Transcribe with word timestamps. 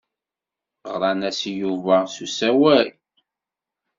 Ɣran-as 0.93 1.39
i 1.49 1.51
Yuba 1.61 1.95
s 2.13 2.15
usawal. 2.25 2.87